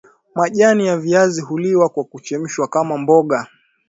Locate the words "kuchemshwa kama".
2.03-2.97